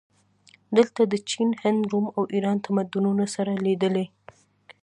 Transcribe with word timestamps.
دلته 0.77 1.01
د 1.11 1.13
چین، 1.29 1.49
هند، 1.61 1.81
روم 1.91 2.05
او 2.15 2.23
ایران 2.33 2.57
تمدنونه 2.65 3.25
سره 3.35 3.51
لیدلي 3.65 4.05